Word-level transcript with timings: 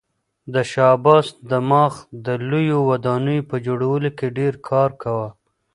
د 0.53 0.55
شاه 0.71 0.93
عباس 0.97 1.27
دماغ 1.51 1.93
د 2.25 2.27
لویو 2.49 2.79
ودانیو 2.91 3.47
په 3.49 3.55
جوړولو 3.65 4.09
کې 4.17 4.27
ډېر 4.37 4.53
کار 4.69 4.89
کاوه. 5.01 5.29